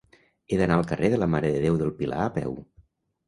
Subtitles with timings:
[0.53, 2.57] He d'anar al carrer de la Mare de Déu del Pilar a peu.